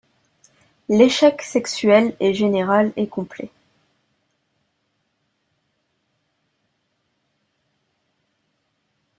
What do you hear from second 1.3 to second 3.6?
sexuel est général et complet.